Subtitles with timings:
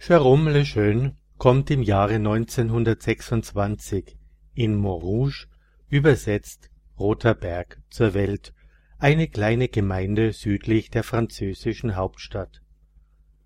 [0.00, 4.16] Jérôme Lejeune kommt im Jahre 1926
[4.54, 5.48] in Montrouge,
[5.88, 8.54] übersetzt Roter Berg, zur Welt,
[8.98, 12.62] eine kleine Gemeinde südlich der französischen Hauptstadt.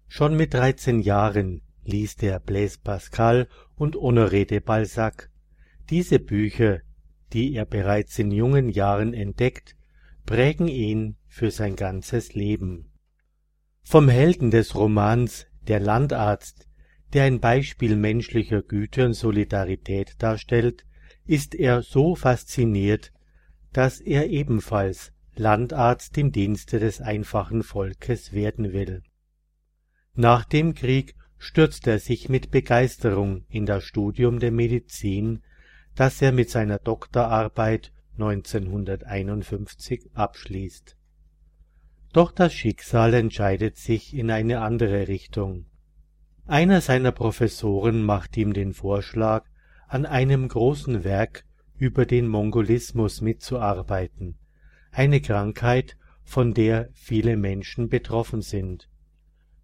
[0.08, 5.30] Schon mit 13 Jahren liest er Blaise Pascal und Honoré de Balzac.
[5.88, 6.80] Diese Bücher,
[7.32, 9.74] die er bereits in jungen Jahren entdeckt,
[10.26, 12.92] prägen ihn für sein ganzes Leben.
[13.82, 16.66] Vom Helden des Romans Der Landarzt,
[17.12, 20.84] der ein Beispiel menschlicher Güte und Solidarität darstellt,
[21.26, 23.12] ist er so fasziniert,
[23.72, 29.02] dass er ebenfalls Landarzt im Dienste des einfachen Volkes werden will.
[30.14, 35.42] Nach dem Krieg stürzt er sich mit Begeisterung in das Studium der Medizin,
[35.94, 40.96] das er mit seiner Doktorarbeit 1951 abschließt.
[42.12, 45.66] Doch das Schicksal entscheidet sich in eine andere Richtung.
[46.46, 49.46] Einer seiner Professoren macht ihm den Vorschlag,
[49.88, 51.44] an einem großen Werk
[51.78, 54.36] über den Mongolismus mitzuarbeiten,
[54.90, 58.88] eine Krankheit, von der viele Menschen betroffen sind.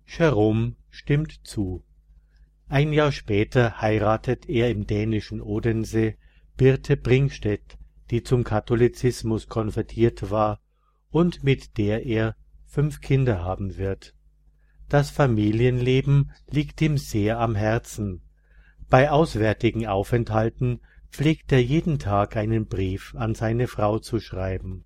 [0.07, 1.85] Jerome stimmt zu.
[2.69, 6.15] Ein Jahr später heiratet er im dänischen Odense
[6.57, 7.79] Birte Bringstedt,
[8.11, 10.61] die zum Katholizismus konvertiert war
[11.11, 14.15] und mit der er fünf Kinder haben wird.
[14.89, 18.23] Das Familienleben liegt ihm sehr am Herzen.
[18.89, 24.85] Bei auswärtigen Aufenthalten pflegt er jeden Tag einen Brief an seine Frau zu schreiben.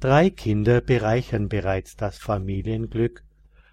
[0.00, 3.24] Drei Kinder bereichern bereits das Familienglück,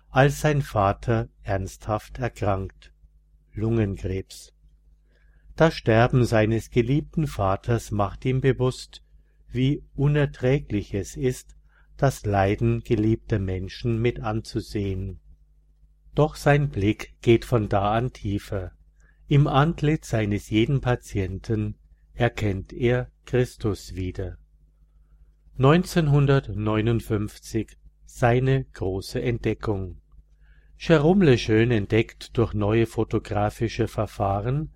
[0.09, 2.91] als sein Vater ernsthaft erkrankt
[3.53, 4.53] Lungenkrebs.
[5.55, 9.03] Das Sterben seines geliebten Vaters macht ihm bewusst,
[9.47, 11.54] wie unerträglich es ist,
[11.97, 15.21] das Leiden geliebter Menschen mit anzusehen.
[16.13, 18.73] Doch sein Blick geht von da an tiefer.
[19.27, 21.75] Im Antlitz seines jeden Patienten
[22.13, 24.37] erkennt er Christus wieder.
[25.57, 30.01] 1959 seine große Entdeckung.
[30.77, 34.73] Jérôme Lejeune entdeckt durch neue photographische Verfahren,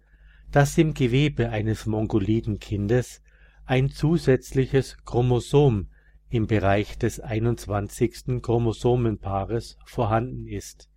[0.52, 3.22] dass im Gewebe eines Mongolidenkindes
[3.66, 5.90] ein zusätzliches Chromosom
[6.30, 8.42] im Bereich des 21.
[8.42, 10.90] Chromosomenpaares vorhanden ist,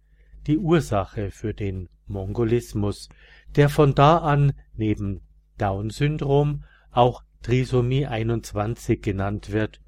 [0.46, 3.08] die Ursache für den Mongolismus,
[3.56, 5.22] der von da an neben
[5.58, 9.80] Down-Syndrom auch Trisomie 21 genannt wird,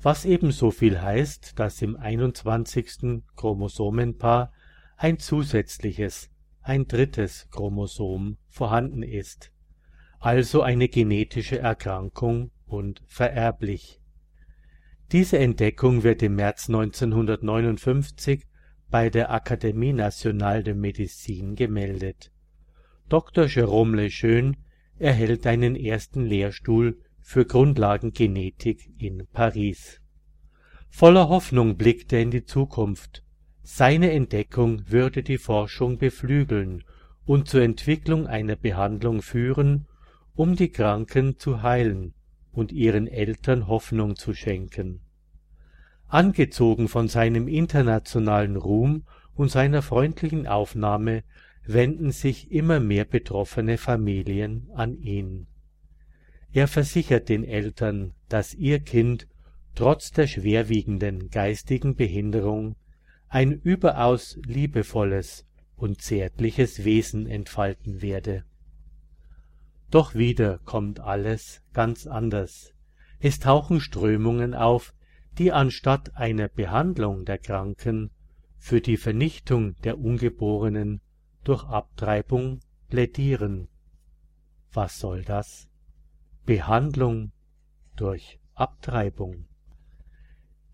[0.00, 3.22] was ebenso viel heißt, dass im 21.
[3.34, 4.52] Chromosomenpaar
[4.96, 6.30] ein zusätzliches,
[6.62, 9.52] ein drittes Chromosom vorhanden ist,
[10.18, 14.00] also eine genetische Erkrankung und vererblich.
[15.12, 18.42] Diese Entdeckung wird im März 1959
[18.90, 22.32] bei der Académie nationale de médecine gemeldet.
[23.08, 23.44] Dr.
[23.44, 24.54] Jérôme Lejeune
[24.98, 30.00] erhält einen ersten Lehrstuhl für Grundlagengenetik in Paris.
[30.88, 33.22] Voller Hoffnung blickt er in die Zukunft.
[33.62, 36.82] Seine Entdeckung würde die Forschung beflügeln
[37.24, 39.86] und zur Entwicklung einer Behandlung führen,
[40.34, 42.15] um die Kranken zu heilen
[42.56, 45.00] und ihren Eltern Hoffnung zu schenken.
[46.08, 51.22] Angezogen von seinem internationalen Ruhm und seiner freundlichen Aufnahme
[51.66, 55.48] wenden sich immer mehr betroffene Familien an ihn.
[56.52, 59.28] Er versichert den Eltern, dass ihr Kind
[59.74, 62.76] trotz der schwerwiegenden geistigen Behinderung
[63.28, 65.44] ein überaus liebevolles
[65.76, 68.44] und zärtliches Wesen entfalten werde.
[69.90, 72.72] Doch wieder kommt alles ganz anders.
[73.18, 74.92] Es tauchen Strömungen auf,
[75.38, 78.10] die anstatt einer Behandlung der Kranken
[78.58, 81.00] für die Vernichtung der Ungeborenen
[81.44, 83.68] durch Abtreibung plädieren.
[84.72, 85.68] Was soll das?
[86.44, 87.32] Behandlung
[87.96, 89.46] durch Abtreibung.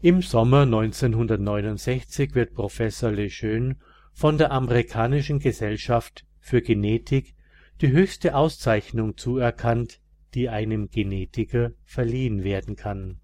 [0.00, 3.76] Im Sommer 1969 wird Professor Lejeune
[4.12, 7.34] von der Amerikanischen Gesellschaft für Genetik
[7.82, 10.00] die höchste Auszeichnung zuerkannt,
[10.34, 13.20] die einem Genetiker verliehen werden kann.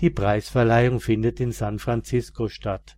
[0.00, 2.96] Die Preisverleihung findet in San Francisco statt.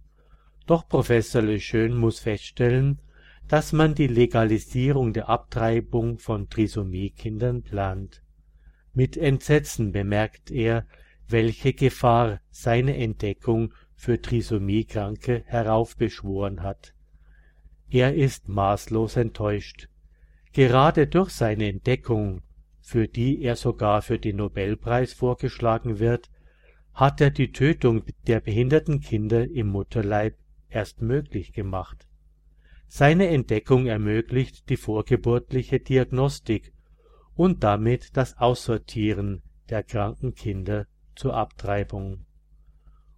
[0.66, 3.00] Doch Professor Lejeune muss feststellen
[3.48, 8.22] dass man die Legalisierung der Abtreibung von Trisomiekindern plant.
[8.94, 10.86] Mit Entsetzen bemerkt er,
[11.28, 16.94] welche Gefahr seine Entdeckung für Trisomiekranke heraufbeschworen hat.
[17.90, 19.88] Er ist maßlos enttäuscht.
[20.52, 22.42] Gerade durch seine Entdeckung,
[22.80, 26.30] für die er sogar für den Nobelpreis vorgeschlagen wird,
[26.92, 30.36] hat er die Tötung der behinderten Kinder im Mutterleib
[30.68, 32.06] erst möglich gemacht
[32.94, 36.74] Seine Entdeckung ermöglicht die vorgeburtliche Diagnostik
[37.34, 39.40] und damit das Aussortieren
[39.70, 42.26] der kranken Kinder zur Abtreibung.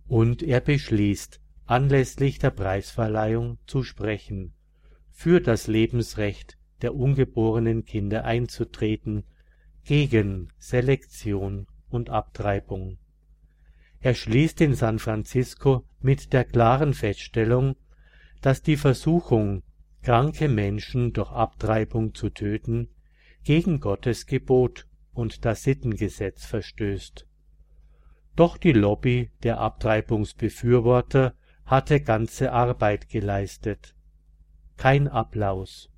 [0.06, 4.54] Und er beschließt, anlässlich der Preisverleihung zu sprechen,
[5.10, 9.24] für das Lebensrecht der ungeborenen Kinder einzutreten,
[9.84, 12.98] gegen Selektion und Abtreibung.
[14.00, 17.76] Er schließt in San Francisco mit der klaren Feststellung,
[18.40, 19.62] dass die Versuchung,
[20.02, 22.88] kranke Menschen durch Abtreibung zu töten,
[23.42, 27.26] gegen Gottes Gebot und das Sittengesetz verstößt.
[28.36, 31.34] Doch die Lobby der Abtreibungsbefürworter
[31.64, 33.94] hatte ganze Arbeit geleistet.
[34.76, 35.88] Kein Applaus,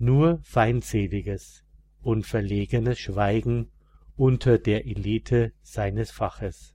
[0.00, 1.64] nur feindseliges
[2.02, 3.70] und verlegenes Schweigen
[4.16, 6.74] unter der Elite seines Faches.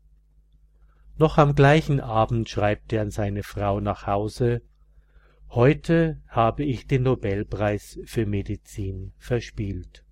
[1.17, 4.61] Noch am gleichen Abend schreibt er an seine Frau nach Hause
[5.49, 10.03] Heute habe ich den Nobelpreis für Medizin verspielt.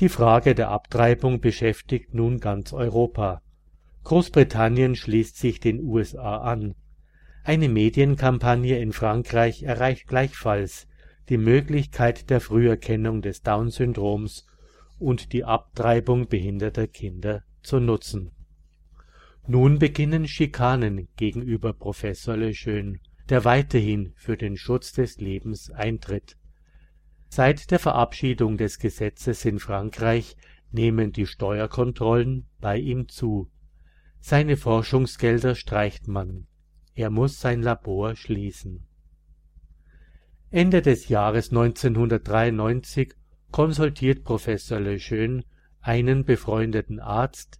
[0.00, 3.42] Die Frage der Abtreibung beschäftigt nun ganz Europa.
[4.04, 6.74] Großbritannien schließt sich den USA an.
[7.42, 10.88] Eine Medienkampagne in Frankreich erreicht gleichfalls
[11.28, 14.46] die Möglichkeit der Früherkennung des Down-Syndroms
[14.98, 18.30] und die Abtreibung behinderter Kinder zu nutzen.
[19.46, 26.36] Nun beginnen Schikanen gegenüber Professor Lejeune, der weiterhin für den Schutz des Lebens eintritt
[27.36, 30.36] Seit der Verabschiedung des Gesetzes in Frankreich
[30.70, 33.50] nehmen die Steuerkontrollen bei ihm zu.
[34.20, 36.46] Seine Forschungsgelder streicht man.
[36.94, 38.86] Er muss sein Labor schließen.
[40.54, 43.12] Ende des Jahres 1993
[43.50, 45.42] konsultiert Professor Lejeune
[45.80, 47.58] einen befreundeten Arzt,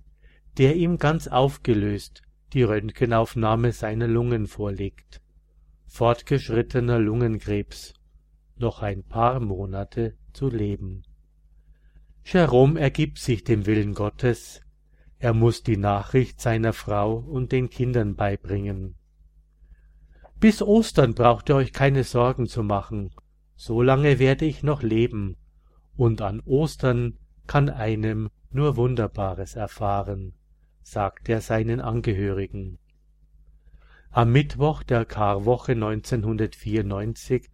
[0.58, 5.20] der ihm ganz aufgelöst die Röntgenaufnahme seiner Lungen vorlegt.
[5.88, 7.94] Fortgeschrittener Lungenkrebs
[8.58, 11.02] noch ein paar Monate zu leben.
[12.24, 14.60] Jerome ergibt sich dem Willen Gottes,
[15.18, 18.94] er muss die Nachricht seiner Frau und den Kindern beibringen.
[20.44, 23.14] Bis Ostern braucht ihr euch keine Sorgen zu machen,
[23.56, 25.38] so lange werde ich noch leben,
[25.96, 30.34] und an Ostern kann einem nur Wunderbares erfahren,
[30.82, 32.78] sagt er seinen Angehörigen.
[34.10, 37.48] Am Mittwoch der Karwoche 1994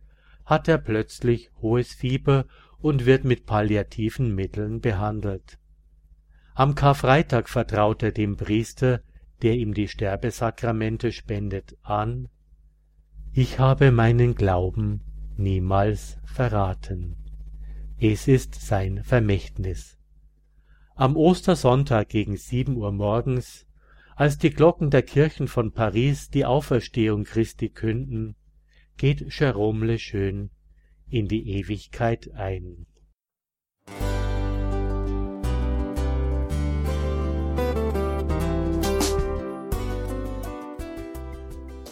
[0.45, 2.45] hat er plötzlich hohes Fieber
[2.81, 5.61] und wird mit palliativen Mitteln behandelt.
[6.57, 9.01] Am Karfreitag vertraut er dem Priester,
[9.43, 12.29] der ihm die Sterbesakramente spendet, an
[13.33, 15.03] Ich habe meinen Glauben
[15.37, 17.15] niemals verraten.
[17.97, 19.99] Es ist sein Vermächtnis.
[20.97, 23.69] Am Ostersonntag gegen sieben Uhr morgens,
[24.17, 28.35] als die Glocken der Kirchen von Paris die Auferstehung Christi künden,
[28.97, 30.51] geht Jerome Lejeune
[31.09, 32.87] in die Ewigkeit ein.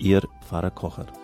[0.00, 1.19] Ihr Pfarrer Kocher.